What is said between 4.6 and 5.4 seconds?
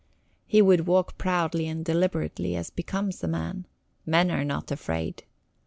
afraid.